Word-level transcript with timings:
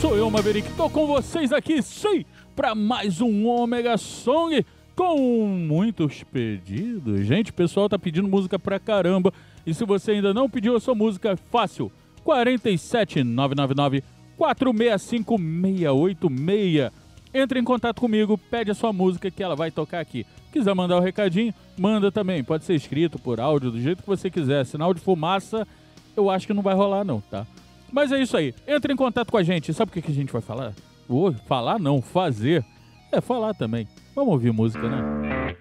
Sou 0.00 0.16
eu, 0.16 0.30
Maverick. 0.30 0.66
Tô 0.78 0.88
com 0.88 1.06
vocês 1.06 1.52
aqui, 1.52 1.82
sim, 1.82 2.24
para 2.56 2.74
mais 2.74 3.20
um 3.20 3.46
Omega 3.46 3.98
Song 3.98 4.64
com 4.96 5.46
muitos 5.46 6.22
pedidos. 6.22 7.26
Gente, 7.26 7.50
o 7.50 7.54
pessoal 7.54 7.86
tá 7.86 7.98
pedindo 7.98 8.26
música 8.26 8.58
pra 8.58 8.80
caramba. 8.80 9.30
E 9.66 9.74
se 9.74 9.84
você 9.84 10.12
ainda 10.12 10.32
não 10.32 10.48
pediu 10.48 10.74
a 10.74 10.80
sua 10.80 10.94
música, 10.94 11.32
é 11.32 11.36
fácil. 11.36 11.92
47999 12.24 14.02
465 14.38 15.36
686. 15.36 16.90
Entre 17.34 17.60
em 17.60 17.64
contato 17.64 18.00
comigo, 18.00 18.38
pede 18.38 18.70
a 18.70 18.74
sua 18.74 18.94
música 18.94 19.30
que 19.30 19.42
ela 19.42 19.54
vai 19.54 19.70
tocar 19.70 20.00
aqui. 20.00 20.24
Quiser 20.50 20.74
mandar 20.74 20.96
o 20.96 21.00
um 21.00 21.04
recadinho, 21.04 21.52
manda 21.78 22.10
também. 22.10 22.42
Pode 22.42 22.64
ser 22.64 22.74
escrito 22.74 23.18
por 23.18 23.38
áudio, 23.38 23.70
do 23.70 23.78
jeito 23.78 24.02
que 24.02 24.08
você 24.08 24.30
quiser. 24.30 24.64
Sinal 24.64 24.94
de 24.94 25.00
fumaça, 25.00 25.68
eu 26.16 26.30
acho 26.30 26.46
que 26.46 26.54
não 26.54 26.62
vai 26.62 26.74
rolar 26.74 27.04
não, 27.04 27.20
tá? 27.20 27.46
Mas 27.92 28.12
é 28.12 28.20
isso 28.20 28.36
aí. 28.36 28.54
Entre 28.66 28.92
em 28.92 28.96
contato 28.96 29.30
com 29.30 29.36
a 29.36 29.42
gente. 29.42 29.72
Sabe 29.74 29.90
o 29.90 30.02
que, 30.02 30.10
a 30.10 30.14
gente 30.14 30.32
vai 30.32 30.42
falar? 30.42 30.72
Vou 31.08 31.32
falar 31.32 31.78
não, 31.78 32.00
fazer. 32.00 32.64
É, 33.12 33.20
falar 33.20 33.54
também. 33.54 33.88
Vamos 34.14 34.32
ouvir 34.32 34.52
música, 34.52 34.88
né? 34.88 35.56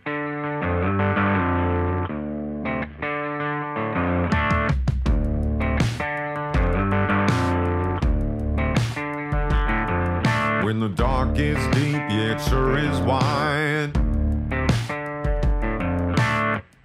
When 10.64 10.80
the 10.80 10.90
dark 10.90 11.40
is 11.40 11.58
deep, 11.70 12.12
is 12.12 13.00
wide. 13.02 13.92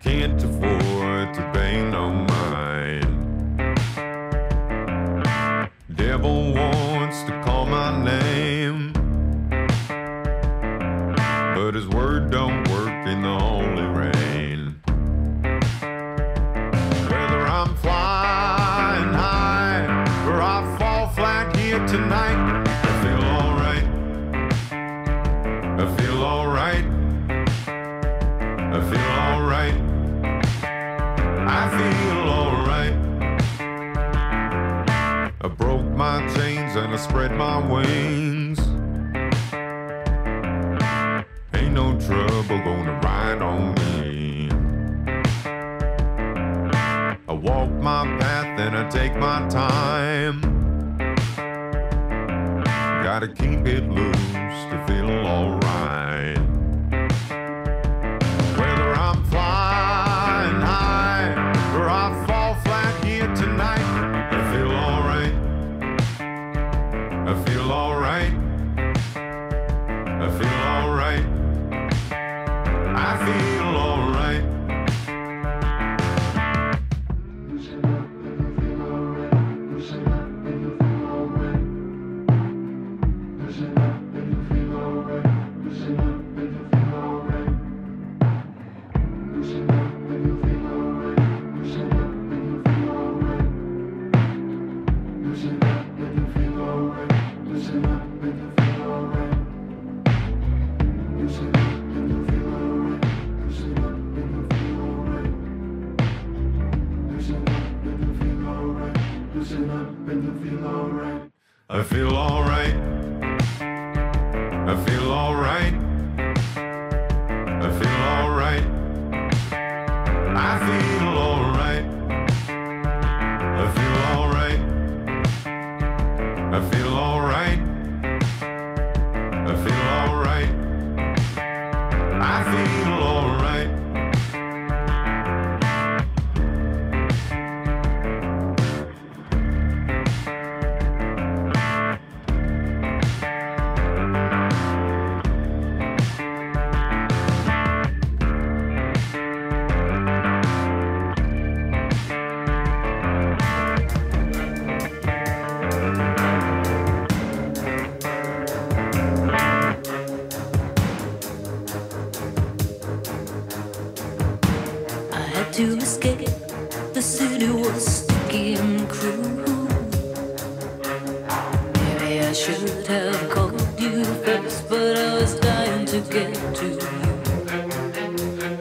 Can't 0.01 0.43
afford 0.43 1.35
to 1.35 1.43
no. 1.91 2.34
Devil 6.25 6.55
wants 6.55 7.23
to 7.25 7.39
call 7.43 7.67
my 7.67 8.03
name, 8.03 8.95
but 11.55 11.75
his 11.75 11.87
word 11.87 12.31
don't 12.31 12.64
I 36.95 36.97
spread 36.97 37.33
my 37.33 37.59
wings. 37.59 38.61
Ain't 41.53 41.73
no 41.73 41.99
trouble 41.99 42.59
gonna 42.63 43.01
ride 43.03 43.43
on 43.43 43.75
me. 43.75 44.49
I 47.27 47.33
walk 47.33 47.69
my 47.83 48.05
path 48.21 48.61
and 48.61 48.77
I 48.77 48.89
take 48.91 49.17
my 49.17 49.45
time. 49.49 50.41
Gotta 53.03 53.27
keep 53.27 53.67
it 53.67 53.91
loose 53.91 54.65
to 54.71 54.85
feel 54.87 55.11
alright. 55.11 56.39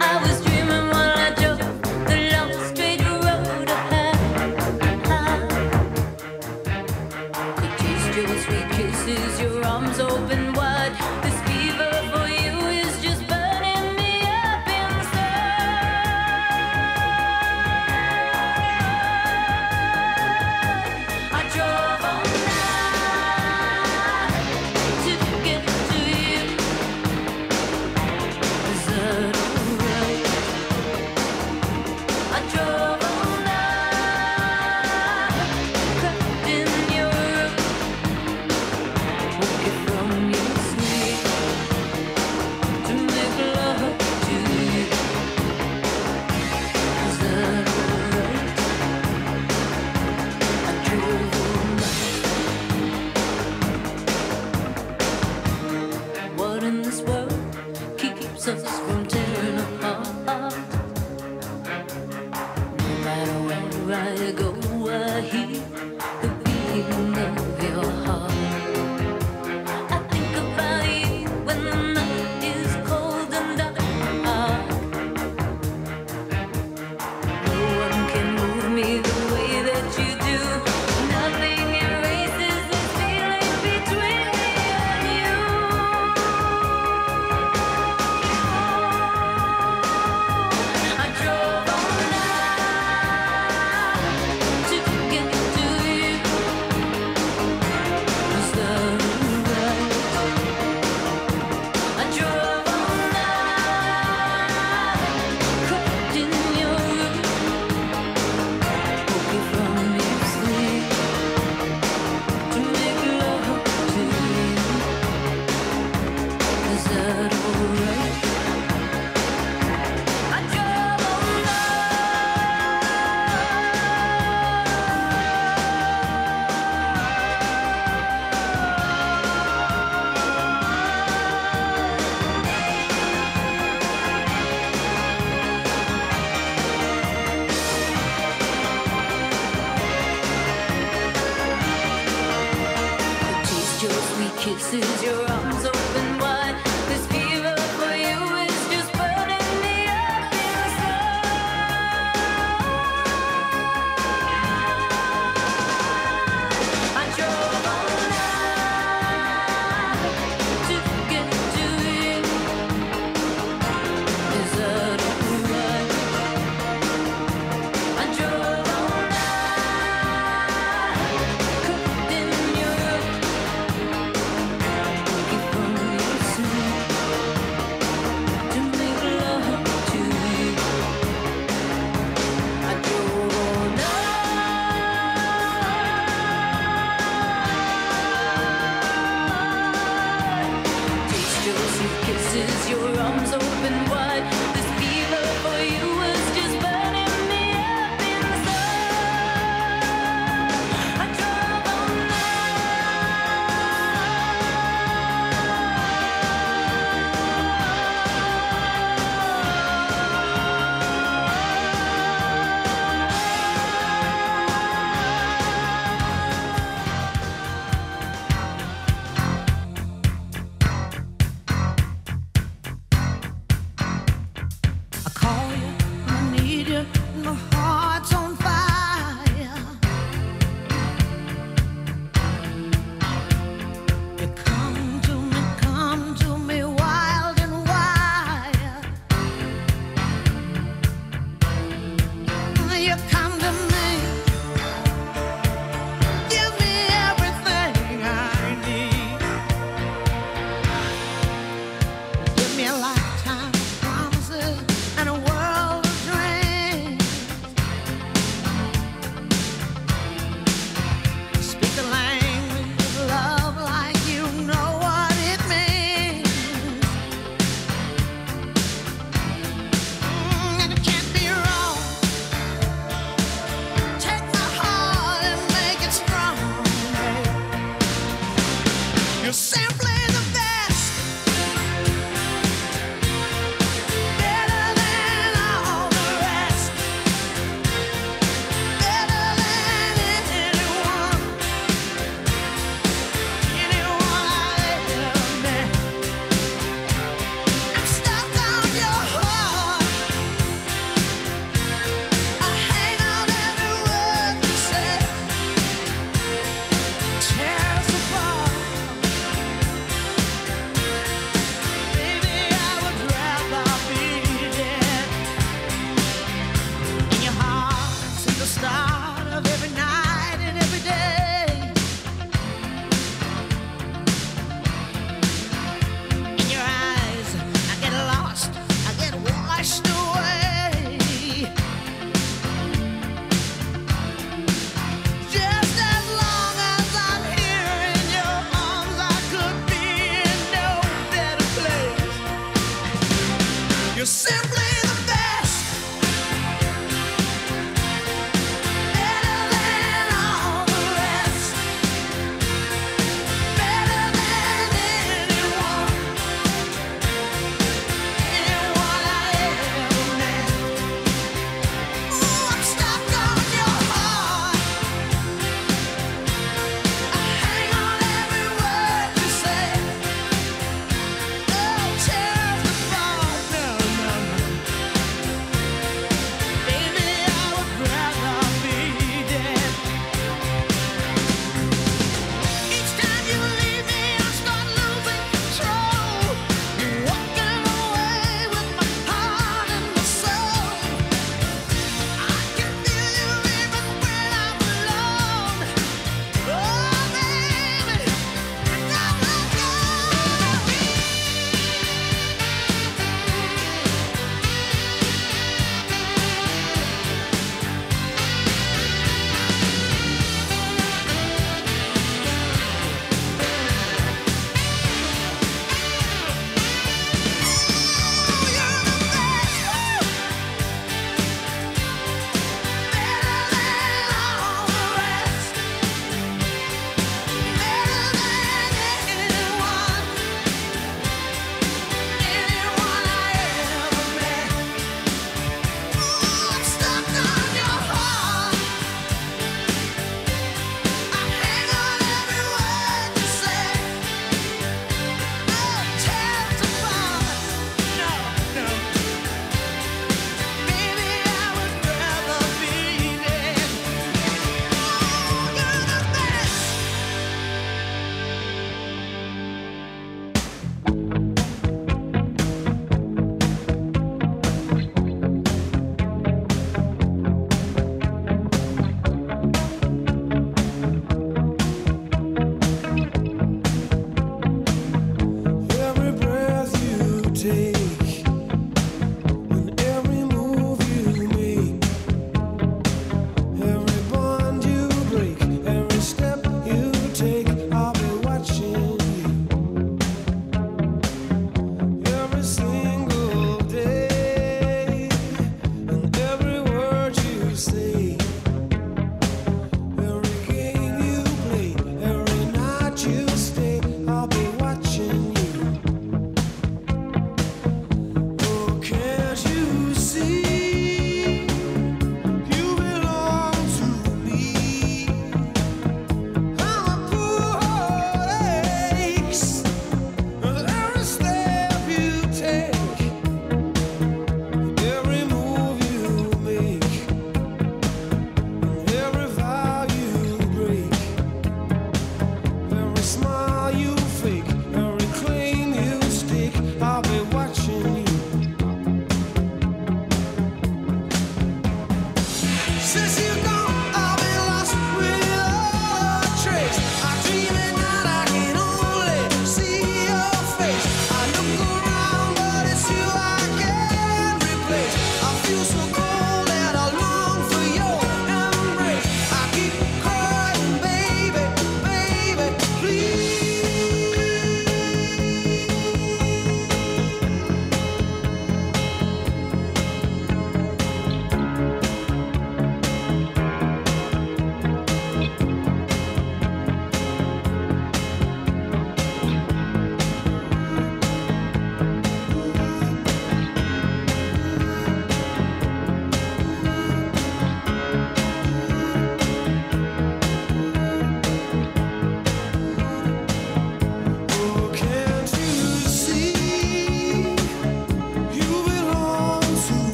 I 0.00 0.20
was 0.22 0.51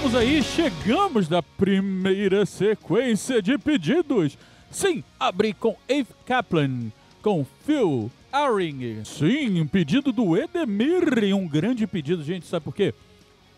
voltamos 0.00 0.14
aí, 0.14 0.42
chegamos 0.42 1.28
da 1.28 1.42
primeira 1.42 2.46
sequência 2.46 3.42
de 3.42 3.58
pedidos. 3.58 4.38
Sim, 4.70 5.04
abri 5.18 5.52
com 5.52 5.76
Eve 5.86 6.08
Kaplan, 6.24 6.90
com 7.22 7.44
Phil 7.66 8.10
Aring. 8.32 9.04
Sim, 9.04 9.60
um 9.60 9.66
pedido 9.66 10.10
do 10.10 10.38
Edemir, 10.38 11.34
um 11.36 11.46
grande 11.46 11.86
pedido, 11.86 12.24
gente, 12.24 12.46
sabe 12.46 12.64
por 12.64 12.74
quê? 12.74 12.94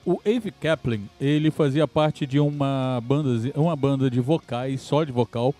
O 0.05 0.21
Ave 0.27 0.51
Kaplan, 0.51 1.03
ele 1.21 1.53
fazia 1.53 1.87
parte 1.87 2.27
de 2.27 2.41
uma 2.41 3.01
banda, 3.05 3.53
uma 3.55 3.77
banda 3.77 4.11
de 4.11 4.21
vocais, 4.21 4.81
só 4.81 5.05
de 5.05 5.13
vocal, 5.13 5.55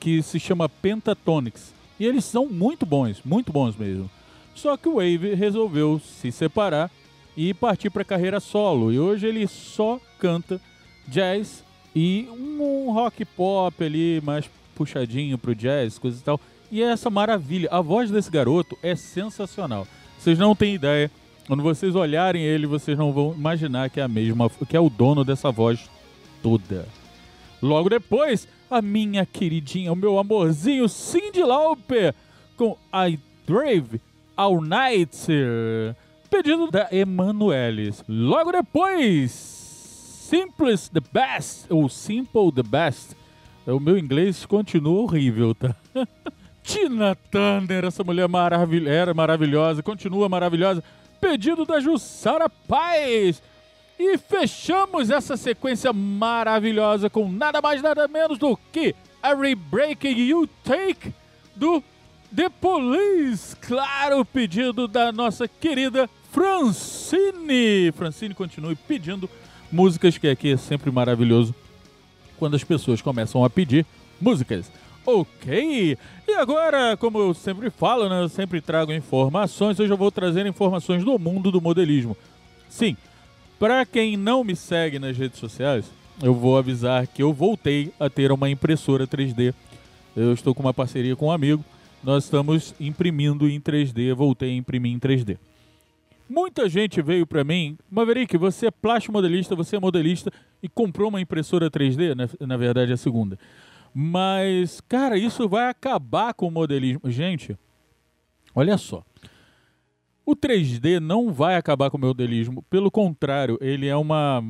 que 0.00 0.22
se 0.22 0.40
chama 0.40 0.70
Pentatonics. 0.70 1.74
E 2.00 2.06
eles 2.06 2.24
são 2.24 2.46
muito 2.46 2.86
bons, 2.86 3.20
muito 3.24 3.52
bons 3.52 3.76
mesmo. 3.76 4.10
Só 4.54 4.76
que 4.76 4.88
o 4.88 4.94
Wave 4.94 5.34
resolveu 5.34 6.00
se 6.00 6.32
separar 6.32 6.90
e 7.36 7.52
partir 7.52 7.90
para 7.90 8.04
carreira 8.04 8.40
solo. 8.40 8.92
E 8.92 8.98
hoje 8.98 9.26
ele 9.26 9.46
só 9.46 10.00
canta 10.18 10.60
jazz 11.06 11.64
e 11.94 12.28
um 12.30 12.92
rock 12.92 13.24
pop 13.24 13.84
ali, 13.84 14.20
mais 14.24 14.48
puxadinho 14.74 15.38
pro 15.38 15.54
jazz, 15.54 15.98
coisa 15.98 16.18
e 16.18 16.22
tal. 16.22 16.40
E 16.70 16.82
é 16.82 16.86
essa 16.86 17.10
maravilha. 17.10 17.68
A 17.70 17.80
voz 17.80 18.10
desse 18.10 18.30
garoto 18.30 18.76
é 18.82 18.96
sensacional. 18.96 19.86
Vocês 20.18 20.38
não 20.38 20.54
têm 20.54 20.74
ideia. 20.74 21.10
Quando 21.46 21.62
vocês 21.62 21.94
olharem 21.94 22.42
ele, 22.42 22.66
vocês 22.66 22.96
não 22.96 23.12
vão 23.12 23.34
imaginar 23.34 23.90
que 23.90 24.00
é 24.00 24.02
a 24.02 24.08
mesma, 24.08 24.50
que 24.68 24.76
é 24.76 24.80
o 24.80 24.88
dono 24.88 25.24
dessa 25.24 25.50
voz 25.50 25.90
toda. 26.42 26.88
Logo 27.60 27.88
depois, 27.88 28.48
a 28.70 28.80
minha 28.80 29.26
queridinha, 29.26 29.92
o 29.92 29.96
meu 29.96 30.18
amorzinho 30.18 30.88
Cindy 30.88 31.42
Lauper 31.42 32.14
com 32.56 32.76
I 32.92 33.18
Drave 33.46 34.00
All 34.36 34.60
Night. 34.60 35.16
Pedido 36.34 36.68
da 36.68 36.88
Emanuelis. 36.90 38.02
Logo 38.08 38.50
depois, 38.50 39.30
Simplest 39.30 40.90
the 40.92 41.00
Best, 41.12 41.72
ou 41.72 41.88
Simple 41.88 42.50
the 42.52 42.62
Best. 42.64 43.16
O 43.64 43.78
meu 43.78 43.96
inglês 43.96 44.44
continua 44.44 45.02
horrível, 45.02 45.54
tá? 45.54 45.76
Tina 46.60 47.14
Turner, 47.14 47.84
essa 47.84 48.02
mulher 48.02 48.28
maravil 48.28 48.88
era 48.88 49.14
maravilhosa, 49.14 49.80
continua 49.80 50.28
maravilhosa. 50.28 50.82
Pedido 51.20 51.64
da 51.64 51.78
Jussara 51.78 52.48
Paz. 52.48 53.40
E 53.96 54.18
fechamos 54.18 55.10
essa 55.10 55.36
sequência 55.36 55.92
maravilhosa 55.92 57.08
com 57.08 57.30
nada 57.30 57.62
mais 57.62 57.80
nada 57.80 58.08
menos 58.08 58.38
do 58.38 58.58
que 58.72 58.92
Every 59.22 59.54
Break 59.54 60.08
You 60.08 60.48
Take 60.64 61.14
do 61.54 61.80
The 62.34 62.48
Police. 62.48 63.54
Claro, 63.54 64.24
pedido 64.24 64.88
da 64.88 65.12
nossa 65.12 65.46
querida 65.46 66.10
Francine. 66.34 67.92
Francine 67.92 68.34
continue 68.34 68.74
pedindo 68.74 69.30
músicas, 69.70 70.18
que 70.18 70.26
aqui 70.26 70.50
é 70.50 70.56
sempre 70.56 70.90
maravilhoso 70.90 71.54
quando 72.36 72.56
as 72.56 72.64
pessoas 72.64 73.00
começam 73.00 73.44
a 73.44 73.48
pedir 73.48 73.86
músicas. 74.20 74.68
Ok, 75.06 75.96
e 76.26 76.32
agora, 76.32 76.96
como 76.96 77.20
eu 77.20 77.34
sempre 77.34 77.70
falo, 77.70 78.08
né, 78.08 78.20
eu 78.20 78.28
sempre 78.28 78.60
trago 78.60 78.92
informações, 78.92 79.78
hoje 79.78 79.92
eu 79.92 79.96
vou 79.96 80.10
trazer 80.10 80.44
informações 80.44 81.04
do 81.04 81.16
mundo 81.20 81.52
do 81.52 81.60
modelismo. 81.60 82.16
Sim, 82.68 82.96
para 83.56 83.86
quem 83.86 84.16
não 84.16 84.42
me 84.42 84.56
segue 84.56 84.98
nas 84.98 85.16
redes 85.16 85.38
sociais, 85.38 85.84
eu 86.20 86.34
vou 86.34 86.58
avisar 86.58 87.06
que 87.06 87.22
eu 87.22 87.32
voltei 87.32 87.92
a 88.00 88.10
ter 88.10 88.32
uma 88.32 88.50
impressora 88.50 89.06
3D. 89.06 89.54
Eu 90.16 90.32
estou 90.32 90.52
com 90.52 90.64
uma 90.64 90.74
parceria 90.74 91.14
com 91.14 91.26
um 91.26 91.32
amigo, 91.32 91.64
nós 92.02 92.24
estamos 92.24 92.74
imprimindo 92.80 93.48
em 93.48 93.60
3D, 93.60 94.12
voltei 94.14 94.50
a 94.50 94.56
imprimir 94.56 94.92
em 94.92 94.98
3D. 94.98 95.38
Muita 96.34 96.68
gente 96.68 97.00
veio 97.00 97.24
para 97.24 97.44
mim, 97.44 97.78
Maverick, 97.88 98.36
você 98.36 98.66
é 98.66 98.70
plástico 98.72 99.12
modelista, 99.12 99.54
você 99.54 99.76
é 99.76 99.78
modelista 99.78 100.32
e 100.60 100.68
comprou 100.68 101.08
uma 101.08 101.20
impressora 101.20 101.70
3D, 101.70 102.12
na, 102.12 102.28
na 102.44 102.56
verdade 102.56 102.90
é 102.90 102.94
a 102.94 102.96
segunda. 102.96 103.38
Mas, 103.94 104.80
cara, 104.80 105.16
isso 105.16 105.48
vai 105.48 105.68
acabar 105.68 106.34
com 106.34 106.48
o 106.48 106.50
modelismo. 106.50 107.08
Gente, 107.08 107.56
olha 108.52 108.76
só. 108.76 109.04
O 110.26 110.34
3D 110.34 110.98
não 110.98 111.32
vai 111.32 111.54
acabar 111.54 111.88
com 111.88 111.98
o 111.98 112.00
modelismo, 112.00 112.64
pelo 112.64 112.90
contrário, 112.90 113.56
ele 113.60 113.86
é 113.86 113.94
uma 113.94 114.42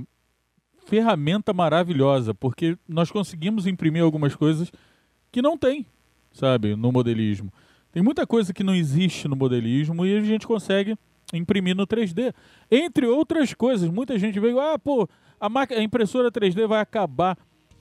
ferramenta 0.86 1.52
maravilhosa, 1.52 2.32
porque 2.32 2.78
nós 2.88 3.10
conseguimos 3.10 3.66
imprimir 3.66 4.02
algumas 4.02 4.34
coisas 4.34 4.72
que 5.30 5.42
não 5.42 5.58
tem, 5.58 5.84
sabe, 6.32 6.76
no 6.76 6.90
modelismo. 6.90 7.52
Tem 7.92 8.02
muita 8.02 8.26
coisa 8.26 8.54
que 8.54 8.64
não 8.64 8.74
existe 8.74 9.28
no 9.28 9.36
modelismo 9.36 10.06
e 10.06 10.16
a 10.16 10.22
gente 10.22 10.46
consegue 10.46 10.96
imprimir 11.38 11.74
no 11.76 11.86
3D. 11.86 12.32
Entre 12.70 13.06
outras 13.06 13.52
coisas, 13.54 13.88
muita 13.88 14.18
gente 14.18 14.38
veio, 14.40 14.60
ah, 14.60 14.78
pô, 14.78 15.08
a, 15.40 15.48
a 15.76 15.82
impressora 15.82 16.30
3D 16.30 16.66
vai 16.66 16.80
acabar 16.80 17.36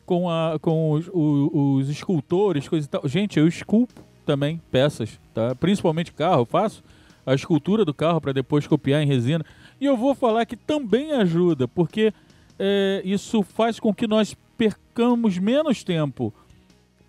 com, 0.06 0.30
a, 0.30 0.58
com 0.60 0.92
os, 0.92 1.08
o- 1.14 1.76
os 1.78 1.90
escultores, 1.90 2.68
coisa 2.68 2.86
e 2.86 2.90
tal. 2.90 3.08
Gente, 3.08 3.40
eu 3.40 3.48
esculpo 3.48 3.94
também 4.26 4.62
peças, 4.72 5.20
tá? 5.34 5.54
Principalmente 5.56 6.12
carro, 6.14 6.42
eu 6.42 6.46
faço 6.46 6.84
a 7.26 7.34
escultura 7.34 7.86
do 7.86 7.94
carro 7.94 8.20
para 8.20 8.34
depois 8.34 8.68
copiar 8.68 9.02
em 9.02 9.08
resina. 9.08 9.46
E 9.80 9.86
eu 9.86 9.96
vou 9.96 10.14
falar 10.14 10.46
que 10.46 10.56
também 10.58 11.12
ajuda, 11.14 11.68
porque 11.68 12.14
é, 12.60 13.02
isso 13.06 13.42
faz 13.44 13.80
com 13.80 13.94
que 13.94 14.08
nós 14.08 14.36
percamos 14.58 15.38
menos 15.38 15.84
tempo 15.84 16.34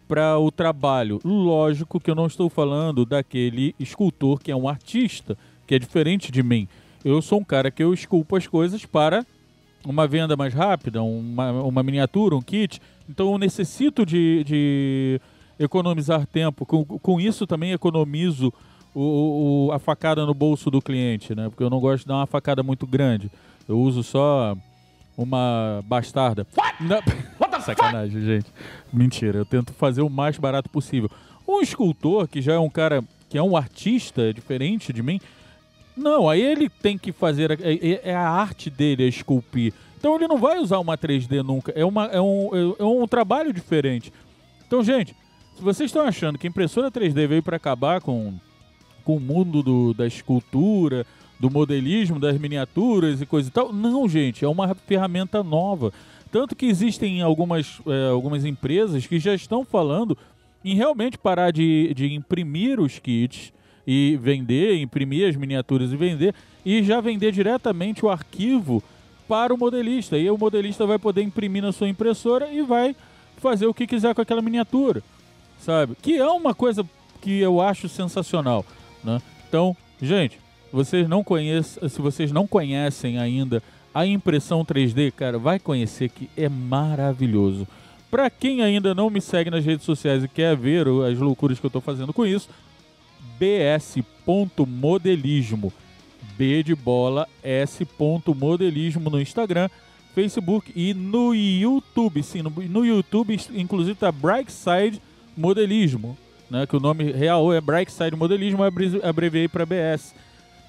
para 0.07 0.39
o 0.39 0.51
trabalho. 0.53 1.19
Lógico 1.25 1.99
que 1.99 2.11
eu 2.11 2.15
não 2.15 2.27
estou 2.27 2.49
falando 2.49 3.05
daquele 3.05 3.75
escultor 3.79 4.39
que 4.41 4.51
é 4.51 4.57
um 4.57 4.69
artista, 4.69 5.37
que 5.67 5.75
é 5.75 5.79
diferente 5.79 6.31
de 6.33 6.43
mim. 6.43 6.69
Eu 7.05 7.21
sou 7.21 7.41
um 7.41 7.45
cara 7.45 7.71
que 7.71 7.83
eu 7.83 7.93
esculpo 7.93 8.37
as 8.37 8.47
coisas 8.47 8.85
para 8.87 9.25
uma 9.85 10.07
venda 10.07 10.37
mais 10.37 10.55
rápida, 10.55 11.03
uma, 11.03 11.53
uma 11.63 11.83
miniatura, 11.83 12.35
um 12.35 12.41
kit. 12.43 12.81
Então 13.09 13.33
eu 13.33 13.39
necessito 13.39 14.07
de, 14.07 14.43
de 14.45 15.21
economizar 15.59 16.27
tempo. 16.27 16.65
Com, 16.65 16.85
com 16.85 17.21
isso 17.21 17.47
também 17.47 17.73
economizo 17.73 18.53
o, 18.95 19.67
o- 19.69 19.73
a 19.73 19.79
facada 19.79 20.25
no 20.25 20.33
bolso 20.33 20.71
do 20.71 20.81
cliente, 20.81 21.35
né? 21.35 21.49
Porque 21.51 21.63
eu 21.63 21.69
não 21.69 21.81
gosto 21.81 22.03
de 22.05 22.09
dar 22.09 22.17
uma 22.17 22.27
facada 22.27 22.63
muito 22.63 22.87
grande. 22.87 23.31
Eu 23.69 23.79
uso 23.79 24.03
só 24.03 24.57
uma 25.17 25.83
bastarda. 25.87 26.47
Não. 26.81 27.01
Sacanagem, 27.63 28.21
gente. 28.23 28.47
Mentira, 28.93 29.39
eu 29.39 29.45
tento 29.47 29.73
fazer 29.73 30.03
o 30.03 30.11
mais 30.11 30.37
barato 30.39 30.69
possível. 30.69 31.11
Um 31.49 31.61
escultor, 31.61 32.27
que 32.29 32.43
já 32.43 32.55
é 32.55 32.59
um 32.59 32.69
cara 32.71 33.03
que 33.31 33.39
é 33.39 33.43
um 33.43 33.57
artista, 33.57 34.23
é 34.23 34.33
diferente 34.33 34.93
de 34.93 35.03
mim, 35.03 35.19
não, 35.97 36.29
aí 36.29 36.43
ele 36.43 36.69
tem 36.69 36.97
que 36.99 37.13
fazer. 37.13 37.53
a- 37.53 37.57
É, 37.61 38.11
é 38.11 38.15
a 38.15 38.29
arte 38.29 38.69
dele 38.71 39.05
a 39.05 39.09
esculpir. 39.09 39.73
Então 39.99 40.15
ele 40.17 40.29
não 40.29 40.39
vai 40.39 40.59
usar 40.59 40.79
uma 40.79 40.97
3D 40.99 41.43
nunca. 41.43 41.73
É, 41.75 41.85
uma, 41.85 42.07
é, 42.07 42.21
um, 42.21 42.51
é- 42.55 42.83
é 42.83 42.85
um 42.85 43.07
trabalho 43.07 43.53
diferente. 43.53 44.13
Então, 44.67 44.83
gente, 44.83 45.15
se 45.57 45.63
vocês 45.63 45.89
estão 45.89 46.03
achando 46.07 46.39
que 46.39 46.47
a 46.47 46.51
impressora 46.51 46.91
3D 46.91 47.27
veio 47.27 47.43
para 47.43 47.57
acabar 47.57 48.01
com, 48.01 48.35
com 49.05 49.17
o 49.17 49.21
mundo 49.21 49.63
do- 49.63 49.95
da 49.95 50.07
escultura, 50.07 51.07
do 51.41 51.51
modelismo, 51.51 52.19
das 52.21 52.39
miniaturas 52.39 53.21
e 53.21 53.27
coisa 53.27 53.49
e 53.49 53.53
tal, 53.53 53.73
não, 53.73 54.09
gente, 54.09 54.45
é 54.45 54.49
uma 54.49 54.75
ferramenta 54.75 55.43
nova. 55.43 55.93
Tanto 56.31 56.57
que 56.57 56.67
existem 56.67 57.23
algumas, 57.23 57.81
é, 57.87 58.09
algumas 58.11 58.45
empresas 58.45 59.07
que 59.07 59.19
já 59.19 59.35
estão 59.35 59.65
falando 59.65 60.17
em 60.65 60.75
realmente 60.75 61.17
parar 61.17 61.51
de, 61.53 61.93
de 61.95 62.13
imprimir 62.13 62.81
os 62.81 62.99
kits 62.99 63.53
e 63.87 64.19
vender, 64.21 64.81
imprimir 64.81 65.29
as 65.29 65.37
miniaturas 65.37 65.93
e 65.93 65.97
vender, 65.97 66.35
e 66.65 66.83
já 66.83 67.01
vender 67.01 67.33
diretamente 67.33 68.05
o 68.05 68.09
arquivo 68.09 68.83
para 69.29 69.53
o 69.53 69.59
modelista. 69.59 70.17
E 70.19 70.31
o 70.31 70.39
modelista 70.39 70.87
vai 70.87 70.99
poder 70.99 71.23
imprimir 71.23 71.63
na 71.63 71.73
sua 71.73 71.89
impressora 71.89 72.53
e 72.53 72.63
vai 72.63 72.95
fazer 73.39 73.67
o 73.67 73.75
que 73.75 73.87
quiser 73.87 74.15
com 74.15 74.21
aquela 74.21 74.41
miniatura, 74.41 75.03
sabe? 75.61 75.95
Que 76.01 76.17
é 76.17 76.27
uma 76.27 76.55
coisa 76.55 76.85
que 77.21 77.41
eu 77.41 77.61
acho 77.61 77.89
sensacional, 77.89 78.65
né? 79.03 79.21
Então, 79.49 79.77
gente, 80.01 80.39
vocês 80.73 81.09
não 81.09 81.23
conhecem, 81.23 81.89
se 81.89 82.01
vocês 82.01 82.33
não 82.33 82.47
conhecem 82.47 83.19
ainda 83.19 83.63
a 83.95 84.07
impressão 84.07 84.65
3D, 84.65 85.13
cara, 85.13 85.39
vai 85.39 85.59
conhecer 85.59 86.09
que 86.09 86.29
é 86.37 86.49
maravilhoso. 86.49 87.67
Para 88.11 88.29
quem 88.29 88.63
ainda 88.63 88.95
não 88.95 89.09
me 89.09 89.21
segue 89.21 89.51
nas 89.51 89.65
redes 89.65 89.85
sociais 89.85 90.25
e 90.25 90.29
quer 90.29 90.57
ver 90.57 90.87
as 91.09 91.19
loucuras 91.19 91.61
que 91.61 91.67
eu 91.67 91.71
tô 91.71 91.81
fazendo 91.81 92.13
com 92.13 92.27
isso, 92.27 92.49
bs.modelismo. 93.39 95.73
B 96.37 96.63
de 96.63 96.75
bola, 96.75 97.29
s.modelismo 97.43 99.09
no 99.09 99.21
Instagram, 99.21 99.69
Facebook 100.15 100.73
e 100.75 100.95
no 100.95 101.35
YouTube. 101.35 102.23
Sim, 102.23 102.43
no, 102.43 102.51
no 102.51 102.85
YouTube, 102.85 103.39
inclusive, 103.55 103.97
tá 103.97 104.11
Brightside 104.11 105.01
Modelismo, 105.37 106.17
né? 106.51 106.67
Que 106.67 106.77
o 106.77 106.81
nome 106.81 107.13
real 107.13 107.53
é 107.53 107.61
Brightside 107.61 108.17
Modelismo, 108.17 108.65
eu 108.65 109.09
abreviei 109.09 109.49
para 109.49 109.67
BS. 109.67 110.15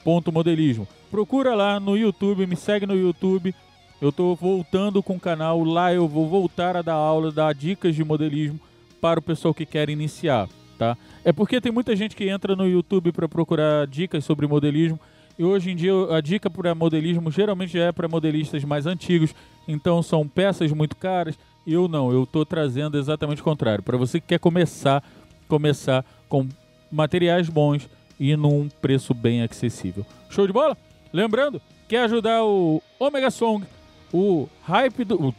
Ponto 0.04 0.32
modelismo. 0.32 0.88
Procura 1.10 1.56
lá 1.56 1.80
no 1.80 1.97
YouTube, 1.97 2.45
me 2.45 2.56
segue 2.56 2.86
no 2.86 2.95
YouTube. 2.95 3.56
Eu 3.99 4.12
tô 4.12 4.36
voltando 4.36 5.01
com 5.01 5.15
o 5.15 5.19
canal. 5.19 5.63
Lá 5.63 5.91
eu 5.91 6.08
vou 6.08 6.30
voltar 6.30 6.78
a 6.78 6.84
dar 6.84 6.93
aula, 6.93 7.32
dar 7.32 7.56
dicas 7.56 7.95
de 7.95 8.04
modelismo 8.04 8.60
para 9.01 9.19
o 9.19 9.23
pessoal 9.23 9.54
que 9.54 9.65
quer 9.65 9.89
iniciar, 9.89 10.47
tá? 10.78 10.98
É 11.24 11.32
porque 11.32 11.60
tem 11.60 11.72
muita 11.72 11.96
gente 11.96 12.16
que 12.16 12.30
entra 12.30 12.56
no 12.56 12.68
YouTube 12.68 13.12
para 13.12 13.28
procurar 13.28 13.88
dicas 13.88 14.24
sobre 14.24 14.48
modelismo. 14.48 15.00
E 15.38 15.44
hoje 15.44 15.72
em 15.72 15.76
dia 15.76 15.92
a 16.12 16.22
dica 16.22 16.50
para 16.50 16.74
modelismo 16.74 17.30
geralmente 17.30 17.78
é 17.78 17.92
para 17.92 18.08
modelistas 18.08 18.64
mais 18.64 18.86
antigos, 18.86 19.36
então 19.68 20.02
são 20.02 20.28
peças 20.28 20.72
muito 20.72 20.96
caras. 20.96 21.38
E 21.66 21.74
eu 21.74 21.88
não, 21.88 22.12
eu 22.12 22.26
tô 22.26 22.46
trazendo 22.46 22.98
exatamente 22.98 23.42
o 23.42 23.44
contrário. 23.44 23.84
Para 23.84 23.98
você 23.98 24.22
que 24.22 24.28
quer 24.28 24.40
começar, 24.40 25.04
começar 25.48 26.06
com 26.30 26.48
materiais 26.92 27.50
bons 27.50 27.90
e 28.20 28.36
num 28.36 28.70
preço 28.82 29.14
bem 29.14 29.42
acessível. 29.42 30.06
Show 30.30 30.48
de 30.48 30.54
bola? 30.54 30.78
Lembrando, 31.12 31.62
quer 31.88 32.04
ajudar 32.04 32.44
o 32.44 32.82
Omega 33.00 33.32
Song, 33.32 33.66
o 34.14 34.48
hype 34.64 35.04
do. 35.04 35.28
O 35.28 35.36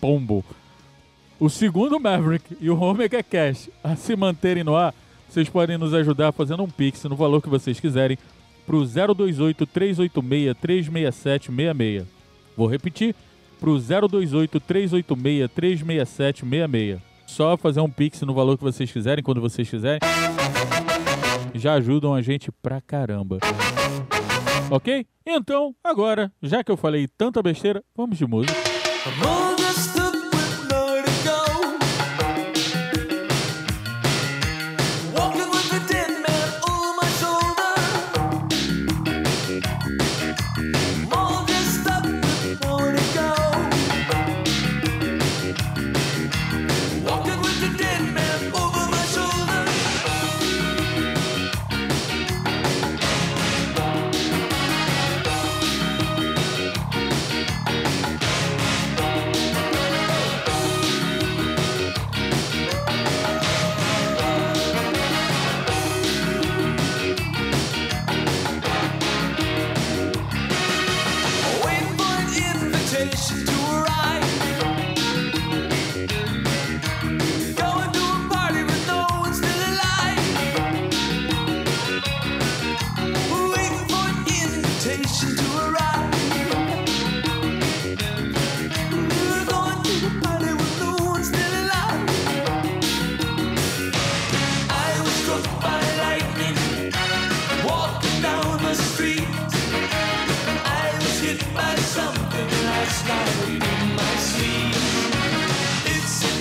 pombo. 0.00 0.44
O 1.44 1.50
segundo 1.50 2.00
Maverick 2.00 2.56
e 2.58 2.70
o 2.70 2.80
Omega 2.80 3.22
Cash 3.22 3.68
a 3.82 3.94
se 3.94 4.16
manterem 4.16 4.64
no 4.64 4.74
ar, 4.74 4.94
vocês 5.28 5.46
podem 5.46 5.76
nos 5.76 5.92
ajudar 5.92 6.32
fazendo 6.32 6.62
um 6.62 6.70
pix 6.70 7.04
no 7.04 7.14
valor 7.14 7.42
que 7.42 7.50
vocês 7.50 7.78
quiserem 7.78 8.16
pro 8.64 8.82
028 8.82 9.66
386 9.66 10.56
367 10.58 11.50
66. 11.54 12.06
Vou 12.56 12.66
repetir, 12.66 13.14
pro 13.60 13.78
028 13.78 14.58
386 14.58 15.50
367 15.54 16.40
66. 16.48 16.98
Só 17.26 17.58
fazer 17.58 17.80
um 17.80 17.90
pix 17.90 18.22
no 18.22 18.32
valor 18.32 18.56
que 18.56 18.64
vocês 18.64 18.90
quiserem, 18.90 19.22
quando 19.22 19.42
vocês 19.42 19.68
quiserem. 19.68 20.00
Já 21.54 21.74
ajudam 21.74 22.14
a 22.14 22.22
gente 22.22 22.50
pra 22.50 22.80
caramba. 22.80 23.40
Ok? 24.70 25.04
Então, 25.26 25.74
agora, 25.84 26.32
já 26.42 26.64
que 26.64 26.72
eu 26.72 26.76
falei 26.78 27.06
tanta 27.06 27.42
besteira, 27.42 27.84
vamos 27.94 28.16
de 28.16 28.26
música. 28.26 28.54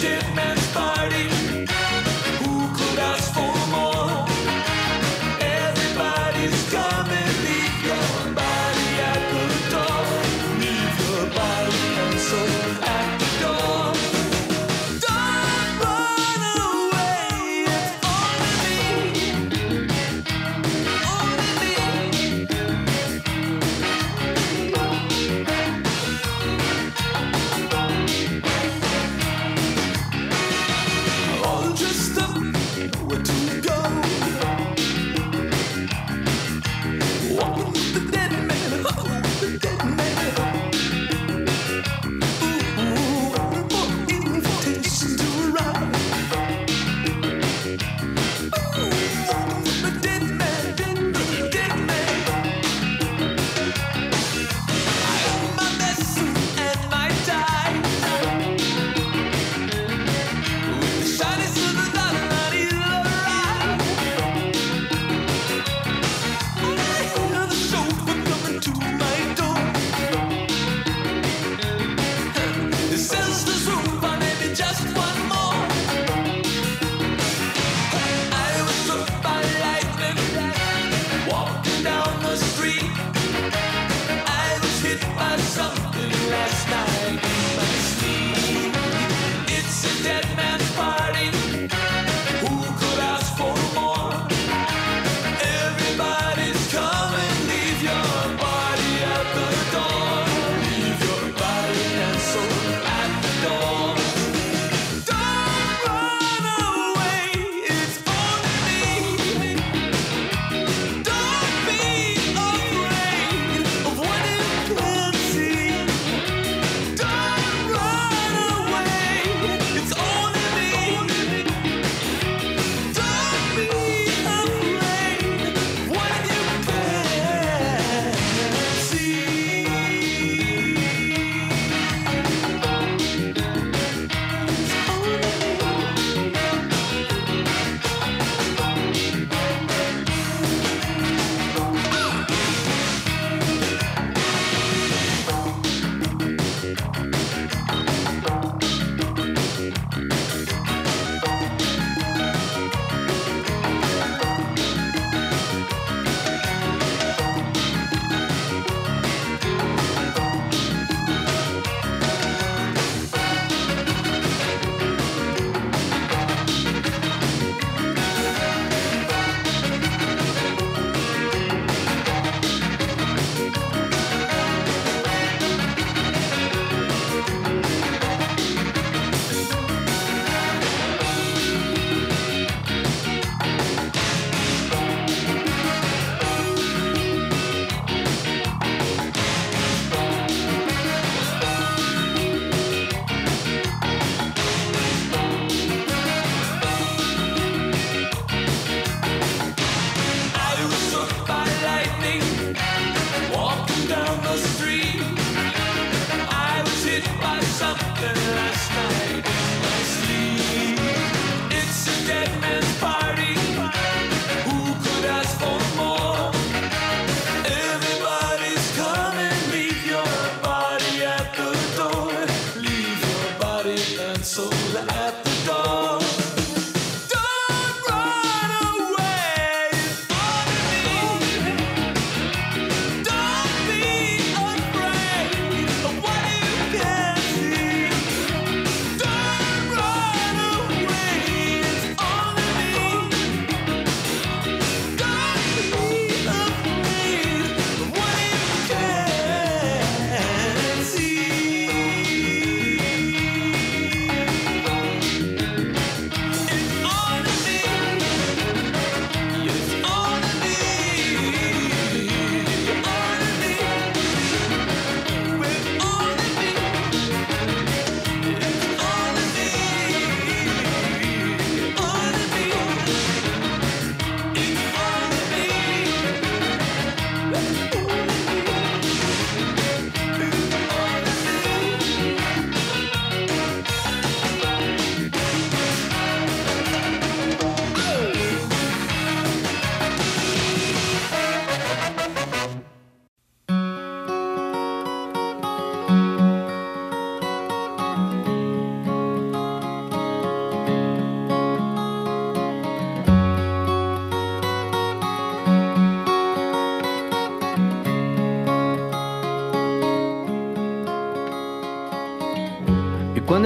Egypt. 0.03 0.42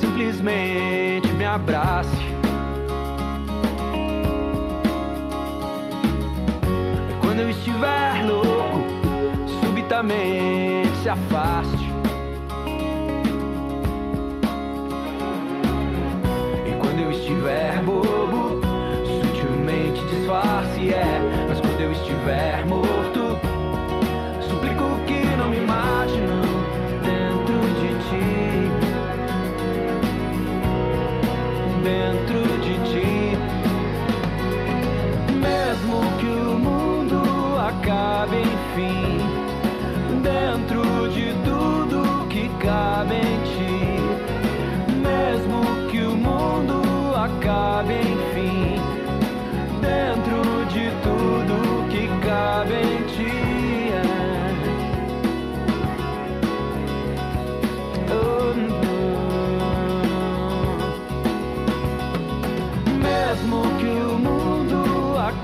Simplesmente 0.00 1.32
me 1.32 1.44
abrace. 1.44 2.10
Quando 7.20 7.40
eu 7.40 7.50
estiver 7.50 8.26
louco, 8.26 8.84
subitamente 9.62 10.90
se 11.02 11.08
afaste. 11.08 11.79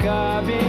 cabe 0.06 0.65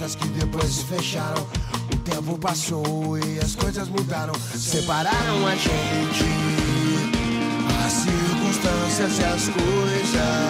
abertas 0.00 0.14
que 0.14 0.28
depois 0.28 0.72
se 0.72 0.84
fecharam. 0.84 1.46
O 1.92 1.96
tempo 1.98 2.38
passou 2.38 3.18
e 3.18 3.38
as 3.38 3.54
coisas 3.54 3.88
mudaram, 3.88 4.34
separaram 4.34 5.46
a 5.46 5.54
gente. 5.54 6.24
As 7.84 7.92
circunstâncias 7.92 9.18
e 9.18 9.24
as 9.24 9.48
coisas. 9.48 10.40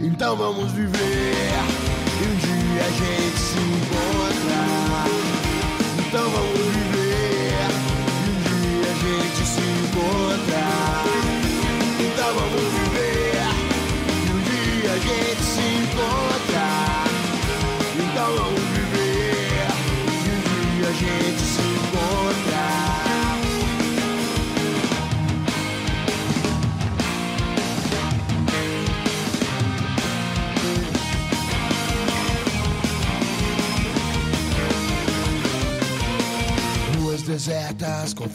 Então 0.00 0.36
vamos 0.36 0.72
viver 0.72 1.09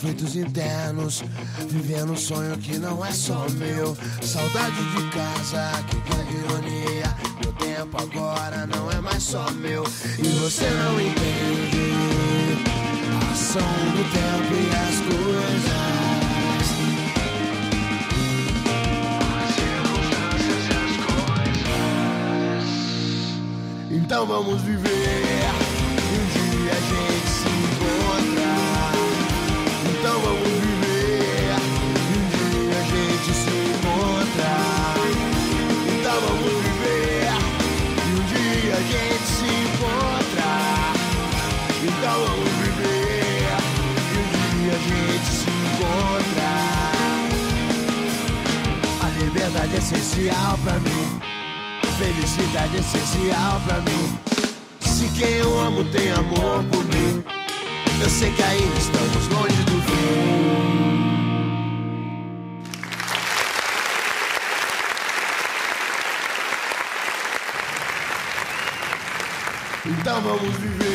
conflitos 0.05 0.35
internos. 0.35 1.23
Vivendo 1.67 2.13
um 2.13 2.17
sonho 2.17 2.55
que 2.57 2.77
não 2.77 3.03
é 3.03 3.11
só 3.11 3.47
meu. 3.51 3.97
Saudade 4.21 4.75
de 4.75 5.09
casa, 5.09 5.71
que 5.89 5.97
grande 6.01 6.35
ironia. 6.35 7.15
Meu 7.41 7.53
tempo 7.53 7.97
agora 7.97 8.67
não 8.67 8.91
é 8.91 9.01
mais 9.01 9.23
só 9.23 9.49
meu. 9.51 9.83
E 10.19 10.27
você 10.39 10.69
não 10.69 11.01
entende 11.01 11.93
a 13.11 13.31
ação 13.31 13.61
do 13.95 14.03
tempo 14.11 14.53
e 14.53 14.69
as 14.75 14.95
coisas. 15.01 15.85
Então 23.91 24.27
vamos 24.27 24.61
viver 24.61 25.04
liberdade 49.75 49.77
é 49.77 49.77
essencial 49.77 50.57
pra 50.63 50.79
mim. 50.79 51.19
Felicidade 51.97 52.77
é 52.77 52.79
essencial 52.79 53.61
pra 53.65 53.81
mim. 53.81 54.19
Se 54.81 55.07
quem 55.09 55.33
eu 55.33 55.59
amo 55.59 55.83
tem 55.85 56.11
amor 56.11 56.63
por 56.71 56.83
mim, 56.85 57.23
eu 58.01 58.09
sei 58.09 58.31
que 58.31 58.43
ainda 58.43 58.77
estamos 58.77 59.27
longe 59.27 59.63
do 59.63 59.81
fim. 59.81 59.95
Então 69.87 70.21
vamos 70.21 70.55
viver 70.55 70.94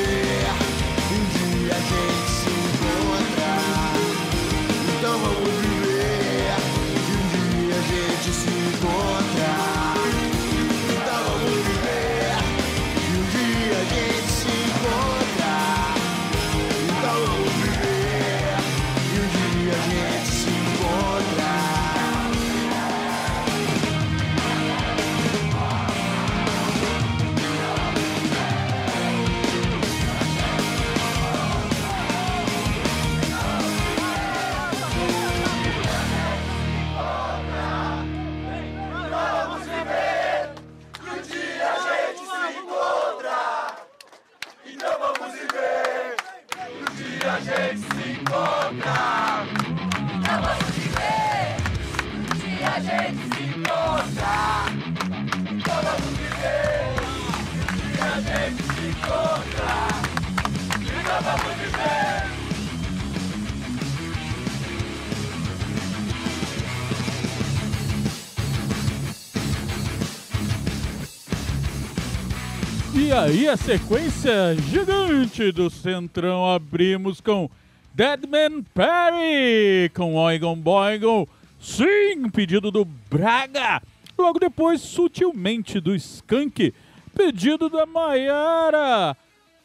E 73.10 73.12
aí, 73.12 73.48
a 73.48 73.56
sequência 73.56 74.54
gigante 74.68 75.50
do 75.50 75.68
Centrão 75.68 76.48
abrimos 76.48 77.20
com 77.20 77.50
Deadman 77.92 78.62
Perry 78.72 79.90
com 79.92 80.14
Oigon 80.14 80.54
Boigon. 80.54 81.26
Sim, 81.60 82.30
pedido 82.30 82.70
do 82.70 82.84
Braga. 82.84 83.82
Logo 84.16 84.38
depois, 84.38 84.80
sutilmente 84.80 85.80
do 85.80 85.92
Skunk, 85.96 86.72
pedido 87.12 87.68
da 87.68 87.84
Maiara. 87.84 89.16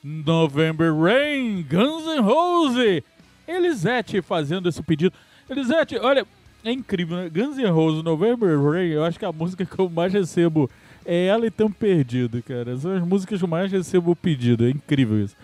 November 0.03 0.91
Rain, 0.91 1.63
Guns 1.69 2.03
N' 2.03 2.21
Roses. 2.21 3.03
Elisete 3.47 4.23
fazendo 4.23 4.69
esse 4.69 4.81
pedido. 4.81 5.15
Elisete, 5.47 5.99
olha, 5.99 6.25
é 6.63 6.71
incrível, 6.71 7.17
né? 7.17 7.29
Guns 7.29 7.59
N' 7.59 7.69
Roses, 7.69 8.03
November 8.03 8.59
Rain, 8.59 8.87
eu 8.87 9.05
acho 9.05 9.19
que 9.19 9.25
a 9.25 9.31
música 9.31 9.63
que 9.63 9.79
eu 9.79 9.87
mais 9.87 10.11
recebo 10.11 10.67
é 11.05 11.27
ela 11.27 11.45
e 11.45 11.51
Tão 11.51 11.71
Perdido, 11.71 12.41
cara. 12.41 12.75
São 12.77 12.95
as 12.95 13.03
músicas 13.03 13.39
que 13.39 13.47
mais 13.47 13.71
recebo 13.71 14.15
pedido, 14.15 14.65
é 14.65 14.69
incrível 14.69 15.23
isso. 15.23 15.35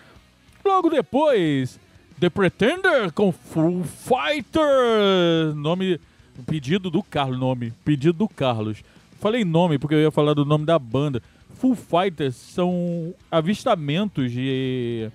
Logo 0.64 0.90
depois, 0.90 1.78
The 2.18 2.28
Pretender 2.28 3.12
com 3.12 3.32
Full 3.32 3.84
Fighter. 3.84 5.54
Nome, 5.54 6.00
pedido 6.46 6.90
do 6.90 7.02
Carlos, 7.02 7.38
nome, 7.38 7.72
pedido 7.84 8.18
do 8.18 8.28
Carlos. 8.28 8.82
Falei 9.20 9.44
nome 9.44 9.78
porque 9.78 9.94
eu 9.94 10.00
ia 10.00 10.10
falar 10.10 10.34
do 10.34 10.44
nome 10.44 10.64
da 10.64 10.78
banda. 10.78 11.22
Full 11.54 11.76
Fighters 11.76 12.34
são 12.34 13.14
avistamentos 13.30 14.32
de 14.32 15.08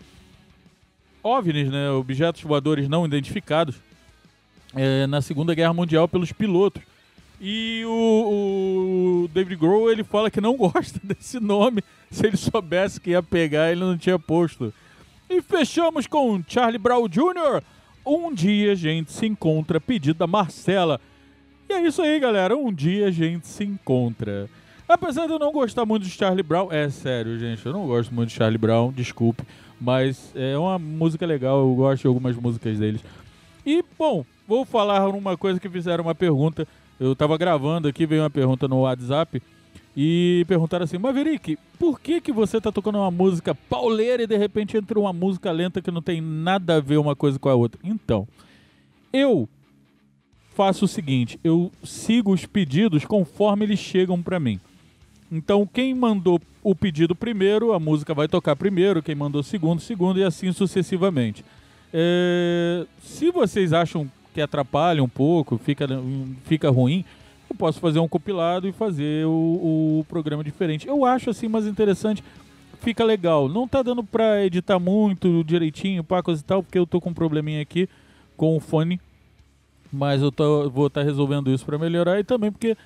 OVNIs, 1.21 1.69
né, 1.69 1.91
objetos 1.91 2.41
voadores 2.41 2.87
não 2.87 3.05
identificados, 3.05 3.75
é, 4.73 5.05
na 5.07 5.21
Segunda 5.21 5.53
Guerra 5.53 5.73
Mundial 5.73 6.07
pelos 6.07 6.31
pilotos. 6.31 6.81
E 7.39 7.83
o, 7.85 9.23
o 9.23 9.27
David 9.27 9.55
Grohl 9.57 9.91
ele 9.91 10.03
fala 10.03 10.31
que 10.31 10.41
não 10.41 10.55
gosta 10.57 10.99
desse 11.03 11.39
nome. 11.39 11.83
Se 12.09 12.25
ele 12.25 12.37
soubesse 12.37 12.99
que 12.99 13.11
ia 13.11 13.21
pegar, 13.21 13.71
ele 13.71 13.81
não 13.81 13.97
tinha 13.97 14.17
posto. 14.17 14.73
E 15.29 15.41
fechamos 15.41 16.07
com 16.07 16.41
Charlie 16.47 16.77
Brown 16.77 17.07
Jr. 17.07 17.61
Um 18.05 18.33
dia 18.33 18.71
a 18.71 18.75
gente 18.75 19.11
se 19.11 19.25
encontra, 19.25 19.81
pedido 19.81 20.17
da 20.17 20.27
Marcela. 20.27 20.99
E 21.69 21.73
é 21.73 21.81
isso 21.81 22.01
aí, 22.01 22.19
galera. 22.19 22.55
Um 22.55 22.73
dia 22.73 23.07
a 23.07 23.11
gente 23.11 23.45
se 23.47 23.63
encontra. 23.65 24.49
Apesar 24.87 25.27
de 25.27 25.33
eu 25.33 25.39
não 25.39 25.51
gostar 25.51 25.85
muito 25.85 26.03
de 26.03 26.09
Charlie 26.09 26.41
Brown, 26.41 26.71
é 26.71 26.89
sério, 26.89 27.37
gente, 27.37 27.65
eu 27.65 27.73
não 27.73 27.85
gosto 27.85 28.13
muito 28.15 28.29
de 28.29 28.35
Charlie 28.35 28.57
Brown, 28.57 28.93
desculpe, 28.93 29.43
mas 29.81 30.31
é 30.33 30.57
uma 30.57 30.79
música 30.79 31.25
legal, 31.25 31.59
eu 31.59 31.75
gosto 31.75 32.03
de 32.03 32.07
algumas 32.07 32.37
músicas 32.37 32.79
deles. 32.79 33.01
E, 33.65 33.83
bom, 33.99 34.25
vou 34.47 34.63
falar 34.63 35.09
uma 35.09 35.35
coisa 35.35 35.59
que 35.59 35.67
fizeram 35.67 36.05
uma 36.05 36.15
pergunta. 36.15 36.65
Eu 36.99 37.15
tava 37.15 37.37
gravando 37.37 37.87
aqui, 37.87 38.05
veio 38.05 38.23
uma 38.23 38.29
pergunta 38.29 38.67
no 38.67 38.81
WhatsApp. 38.81 39.41
E 39.99 40.45
perguntaram 40.47 40.83
assim, 40.83 40.99
Maverick, 40.99 41.57
por 41.79 41.99
que, 41.99 42.21
que 42.21 42.31
você 42.31 42.61
tá 42.61 42.71
tocando 42.71 42.99
uma 42.99 43.09
música 43.09 43.55
pauleira 43.55 44.21
e 44.21 44.27
de 44.27 44.37
repente 44.37 44.77
entra 44.77 44.99
uma 44.99 45.11
música 45.11 45.51
lenta 45.51 45.81
que 45.81 45.89
não 45.89 46.03
tem 46.03 46.21
nada 46.21 46.75
a 46.75 46.79
ver 46.79 46.97
uma 46.97 47.15
coisa 47.15 47.39
com 47.39 47.49
a 47.49 47.55
outra? 47.55 47.81
Então, 47.83 48.27
eu 49.11 49.49
faço 50.53 50.85
o 50.85 50.87
seguinte, 50.87 51.39
eu 51.43 51.71
sigo 51.83 52.31
os 52.31 52.45
pedidos 52.45 53.05
conforme 53.05 53.65
eles 53.65 53.79
chegam 53.79 54.21
pra 54.21 54.39
mim. 54.39 54.59
Então, 55.31 55.67
quem 55.71 55.93
mandou 55.93 56.39
o 56.63 56.75
pedido 56.75 57.15
primeiro, 57.15 57.73
a 57.73 57.79
música 57.79 58.13
vai 58.13 58.27
tocar 58.27 58.55
primeiro, 58.55 59.03
quem 59.03 59.15
mandou 59.15 59.41
segundo, 59.41 59.81
segundo, 59.81 60.19
e 60.19 60.23
assim 60.23 60.51
sucessivamente. 60.51 61.43
É, 61.93 62.85
se 63.01 63.31
vocês 63.31 63.73
acham 63.73 64.09
que 64.37 64.41
atrapalha 64.41 65.03
um 65.03 65.09
pouco, 65.09 65.57
fica, 65.57 65.87
fica 66.43 66.69
ruim, 66.69 67.03
eu 67.49 67.55
posso 67.55 67.79
fazer 67.79 67.97
um 67.97 68.07
compilado 68.07 68.67
e 68.67 68.71
fazer 68.71 69.25
o, 69.25 69.31
o 70.01 70.05
programa 70.07 70.43
diferente. 70.43 70.87
Eu 70.87 71.03
acho 71.03 71.31
assim 71.31 71.47
mais 71.47 71.65
interessante, 71.65 72.23
fica 72.79 73.03
legal. 73.03 73.49
Não 73.49 73.67
tá 73.67 73.81
dando 73.81 74.03
pra 74.03 74.45
editar 74.45 74.77
muito 74.77 75.43
direitinho, 75.43 76.03
pá, 76.03 76.21
e 76.27 76.43
tal, 76.43 76.61
porque 76.61 76.77
eu 76.77 76.85
tô 76.85 77.01
com 77.01 77.09
um 77.09 77.13
probleminha 77.15 77.63
aqui 77.63 77.89
com 78.35 78.55
o 78.55 78.59
fone, 78.59 79.01
mas 79.91 80.21
eu 80.21 80.31
tô- 80.31 80.69
vou 80.69 80.85
estar 80.85 81.01
resolvendo 81.01 81.51
isso 81.51 81.65
pra 81.65 81.79
melhorar 81.79 82.19
e 82.19 82.23
também 82.23 82.51
porque 82.51 82.77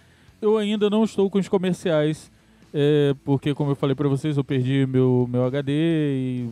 eu 0.41 0.57
ainda 0.57 0.89
não 0.89 1.03
estou 1.03 1.29
com 1.29 1.37
os 1.37 1.49
comerciais, 1.49 2.31
é, 2.73 3.13
porque 3.25 3.53
como 3.53 3.71
eu 3.71 3.75
falei 3.75 3.93
pra 3.93 4.07
vocês, 4.07 4.37
eu 4.37 4.43
perdi 4.45 4.85
meu, 4.85 5.27
meu 5.29 5.43
HD 5.43 5.73
e 5.73 6.49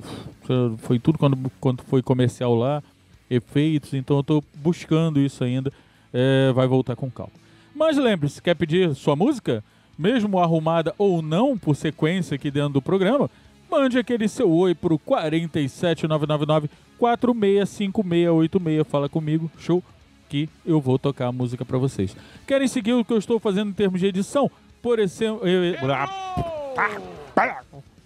foi 0.80 1.00
tudo 1.00 1.18
quando, 1.18 1.38
quando 1.62 1.84
foi 1.84 2.02
comercial 2.02 2.54
lá, 2.54 2.84
efeitos, 3.30 3.94
então 3.94 4.18
eu 4.18 4.24
tô 4.24 4.44
buscando 4.56 5.20
isso 5.20 5.44
ainda, 5.44 5.72
é, 6.14 6.52
vai 6.54 6.68
voltar 6.68 6.96
com 6.96 7.12
calma. 7.12 7.34
Mas 7.76 7.98
lembre-se, 7.98 8.42
quer 8.42 8.56
pedir 8.56 8.96
sua 8.96 9.16
música? 9.16 9.64
Mesmo 9.98 10.40
arrumada 10.40 10.94
ou 10.98 11.22
não 11.22 11.58
por 11.58 11.76
sequência 11.76 12.36
aqui 12.36 12.50
dentro 12.50 12.74
do 12.74 12.82
programa, 12.82 13.30
mande 13.70 14.00
aquele 14.00 14.28
seu 14.28 14.52
oi 14.52 14.74
pro 14.74 14.98
47999 14.98 16.70
465686. 16.98 18.88
Fala 18.88 19.08
comigo, 19.08 19.52
show, 19.60 19.84
que 20.28 20.50
eu 20.66 20.82
vou 20.82 20.98
tocar 20.98 21.28
a 21.28 21.32
música 21.32 21.64
pra 21.64 21.78
vocês. 21.78 22.16
Querem 22.48 22.68
seguir 22.68 22.94
o 22.94 23.06
que 23.06 23.14
eu 23.14 23.18
estou 23.18 23.40
fazendo 23.40 23.70
em 23.70 23.74
termos 23.74 24.00
de 24.00 24.08
edição? 24.08 24.50
Por 24.82 25.00
exemplo. 25.00 25.42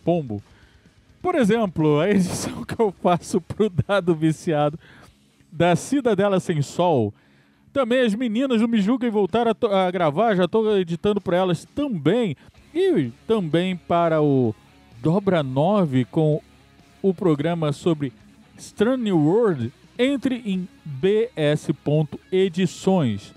Pombo. 0.03 0.43
Por 1.21 1.35
exemplo, 1.35 1.99
a 1.99 2.09
edição 2.11 2.63
que 2.65 2.79
eu 2.79 2.93
faço 3.01 3.39
pro 3.39 3.69
Dado 3.69 4.13
Viciado 4.13 4.79
da 5.53 5.75
Cidadela 5.75 6.39
Sem 6.39 6.63
Sol. 6.63 7.13
Também 7.71 8.01
as 8.01 8.15
meninas 8.15 8.59
do 8.59 8.67
Me 8.67 8.81
Julguem 8.81 9.11
voltaram 9.11 9.51
a, 9.51 9.85
a 9.87 9.91
gravar, 9.91 10.35
já 10.35 10.45
estou 10.45 10.75
editando 10.77 11.21
para 11.21 11.37
elas 11.37 11.65
também. 11.75 12.35
E 12.73 13.11
também 13.27 13.75
para 13.75 14.19
o 14.21 14.55
Dobra 15.01 15.43
9 15.43 16.05
com 16.05 16.41
o 17.01 17.13
programa 17.13 17.71
sobre 17.71 18.11
Strange 18.57 19.11
World. 19.11 19.71
Entre 19.97 20.41
em 20.43 20.67
bs.edições 20.83 21.71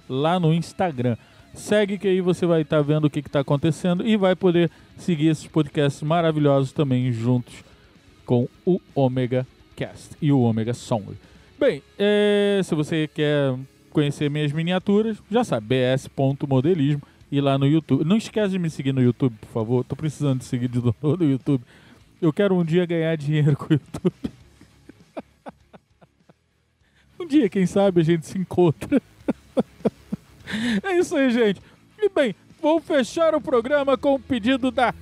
lá 0.09 0.41
no 0.41 0.55
Instagram. 0.55 1.19
Segue 1.53 1.99
que 1.99 2.09
aí 2.09 2.23
você 2.23 2.47
vai 2.47 2.63
estar 2.63 2.81
vendo 2.83 3.05
o 3.07 3.11
que 3.11 3.19
está 3.21 3.41
acontecendo 3.41 4.07
e 4.07 4.17
vai 4.17 4.35
poder 4.35 4.71
seguir 4.97 5.29
esses 5.29 5.47
podcasts 5.47 6.03
maravilhosos 6.03 6.73
também 6.73 7.13
juntos 7.13 7.63
com 8.25 8.49
o 8.65 8.81
Omega 8.95 9.47
Cast 9.75 10.17
e 10.21 10.33
o 10.33 10.41
Omega 10.41 10.73
Song. 10.73 11.15
Bem, 11.59 11.83
é, 11.99 12.61
se 12.63 12.75
você 12.75 13.09
quer 13.09 13.55
conhecer 13.91 14.31
minhas 14.31 14.53
miniaturas, 14.53 15.17
já 15.31 15.43
sabe, 15.43 15.69
bs.modelismo 15.69 17.01
e 17.33 17.41
lá 17.41 17.57
no 17.57 17.67
YouTube. 17.67 18.05
Não 18.05 18.19
esquece 18.19 18.51
de 18.51 18.59
me 18.59 18.69
seguir 18.69 18.93
no 18.93 19.03
YouTube, 19.03 19.35
por 19.41 19.49
favor. 19.49 19.85
Tô 19.85 19.97
precisando 19.97 20.41
de 20.41 20.45
seguir 20.45 20.69
de 20.69 20.79
novo 20.85 21.17
no 21.17 21.25
YouTube. 21.25 21.65
Eu 22.21 22.31
quero 22.31 22.55
um 22.55 22.65
dia 22.65 22.85
ganhar 22.85 23.17
dinheiro 23.17 23.57
com 23.57 23.65
o 23.65 23.73
YouTube. 23.73 24.33
um 27.19 27.27
dia, 27.27 27.49
quem 27.49 27.65
sabe, 27.65 28.03
a 28.03 28.05
gente 28.05 28.27
se 28.27 28.37
encontra. 28.37 29.01
é 30.83 30.99
isso 30.99 31.17
aí, 31.17 31.31
gente. 31.31 31.63
E 31.99 32.11
bem, 32.11 32.35
vou 32.61 32.83
fechar 32.83 33.35
o 33.35 33.41
programa 33.41 33.97
com 33.97 34.15
o 34.15 34.21
pedido 34.21 34.71
da 34.71 34.95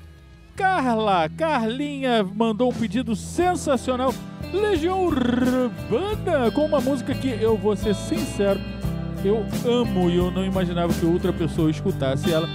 Carla. 0.54 1.28
Carlinha 1.28 2.22
mandou 2.22 2.70
um 2.70 2.74
pedido 2.74 3.16
sensacional. 3.16 4.14
Legião 4.54 5.04
Urbana, 5.04 6.48
com 6.52 6.64
uma 6.64 6.80
música 6.80 7.12
que 7.12 7.28
eu 7.28 7.56
vou 7.56 7.74
ser 7.74 7.92
sincero, 7.92 8.60
eu 9.24 9.44
amo 9.66 10.08
e 10.08 10.16
eu 10.16 10.30
não 10.30 10.44
imaginava 10.44 10.92
que 10.92 11.04
outra 11.04 11.32
pessoa 11.32 11.70
escutasse 11.70 12.32
ela. 12.32 12.48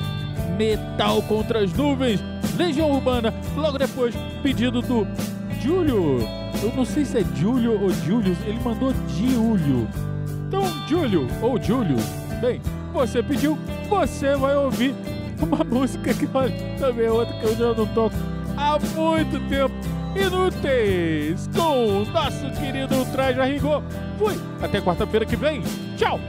Metal 0.58 1.22
contra 1.24 1.60
as 1.60 1.74
nuvens, 1.74 2.24
Legião 2.58 2.92
Urbana. 2.92 3.34
Logo 3.56 3.78
depois, 3.78 4.16
pedido 4.42 4.82
do 4.82 5.06
Júlio. 5.62 6.20
Eu 6.64 6.74
não 6.74 6.86
sei 6.86 7.04
se 7.04 7.18
é 7.18 7.24
Júlio 7.36 7.82
ou 7.82 7.90
Júlio, 7.90 8.36
ele 8.46 8.60
mandou 8.64 8.94
Júlio. 9.10 9.88
Então, 10.48 10.64
Júlio 10.88 11.28
ou 11.42 11.62
Júlio, 11.62 11.98
bem, 12.40 12.62
você 12.94 13.22
pediu, 13.22 13.58
você 13.90 14.36
vai 14.36 14.56
ouvir 14.56 14.96
uma 15.42 15.64
música 15.68 16.14
que 16.14 16.28
olha, 16.34 16.54
também 16.80 17.06
é 17.06 17.12
outra 17.12 17.34
que 17.34 17.46
eu 17.46 17.56
já 17.58 17.74
não 17.74 17.86
toco 17.88 18.16
há 18.58 18.80
muito 18.96 19.40
tempo. 19.50 19.99
Inúteis 20.26 21.50
com 21.56 22.02
o 22.02 22.06
nosso 22.06 22.52
querido 22.60 23.06
Traje 23.12 23.40
a 23.40 23.46
Rigor. 23.46 23.82
Fui, 24.18 24.36
até 24.62 24.82
quarta-feira 24.82 25.26
que 25.26 25.36
vem. 25.36 25.62
Tchau! 25.98 26.20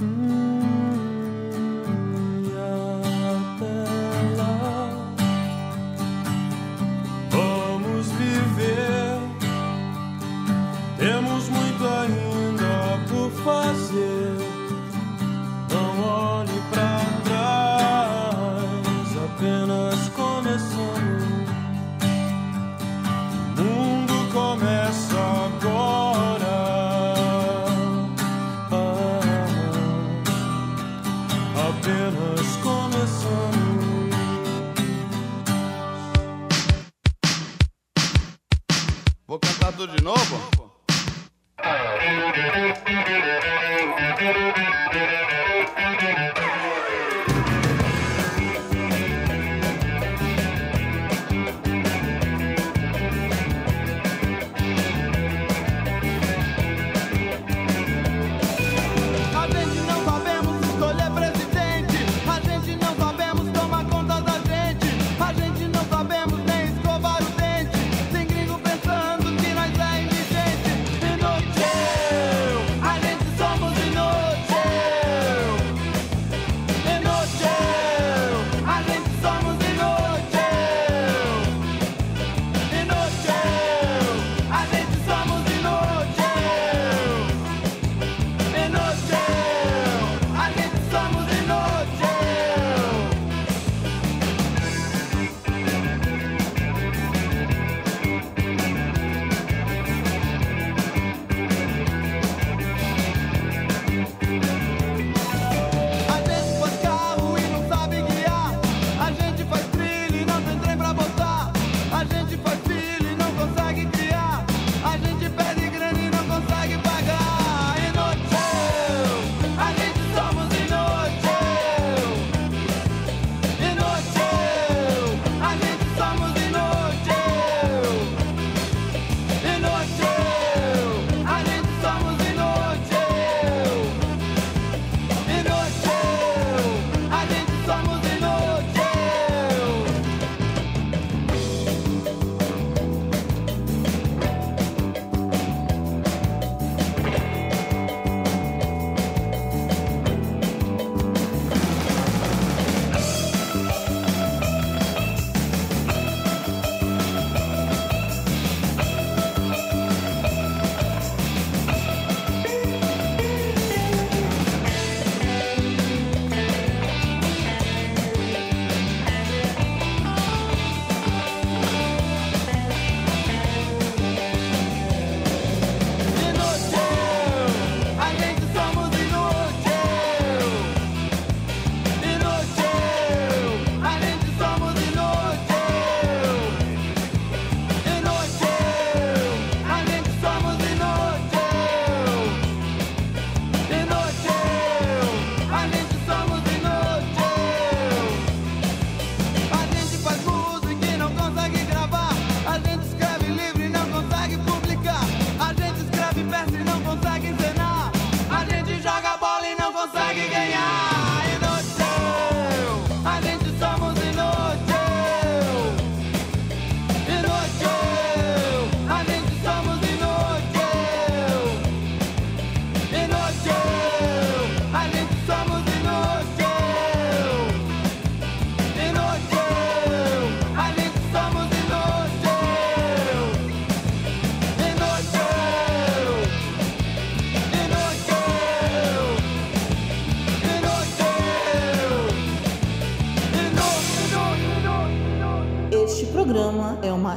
Mm-hmm. 0.00 0.39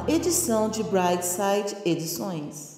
Edição 0.07 0.69
de 0.69 0.83
Brightside 0.83 1.77
Edições. 1.85 2.72